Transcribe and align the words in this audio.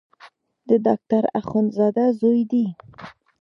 د 0.69 0.71
ډاکټر 0.85 1.23
اخندزاده 1.39 2.05
زوی 2.19 2.41
دی. 2.51 2.65